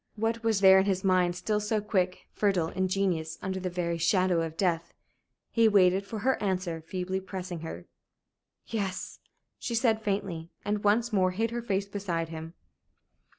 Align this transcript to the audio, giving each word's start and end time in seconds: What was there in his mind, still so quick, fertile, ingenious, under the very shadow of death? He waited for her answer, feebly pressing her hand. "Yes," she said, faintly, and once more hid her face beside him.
What 0.15 0.43
was 0.43 0.61
there 0.61 0.79
in 0.79 0.87
his 0.87 1.03
mind, 1.03 1.35
still 1.35 1.59
so 1.59 1.79
quick, 1.79 2.25
fertile, 2.33 2.69
ingenious, 2.69 3.37
under 3.43 3.59
the 3.59 3.69
very 3.69 3.99
shadow 3.99 4.41
of 4.41 4.57
death? 4.57 4.95
He 5.51 5.67
waited 5.67 6.07
for 6.07 6.17
her 6.17 6.41
answer, 6.41 6.81
feebly 6.81 7.19
pressing 7.19 7.59
her 7.59 7.73
hand. 7.75 7.85
"Yes," 8.65 9.19
she 9.59 9.75
said, 9.75 10.01
faintly, 10.01 10.49
and 10.65 10.83
once 10.83 11.13
more 11.13 11.29
hid 11.29 11.51
her 11.51 11.61
face 11.61 11.85
beside 11.87 12.29
him. 12.29 12.55